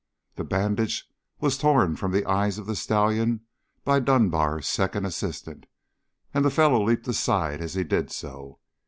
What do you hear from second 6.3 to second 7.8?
and the fellow leaped aside as